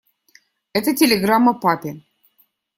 [0.73, 2.01] Это телеграмма папе.